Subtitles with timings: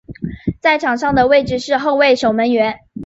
[0.59, 2.79] 在场上的位置是后卫守门员。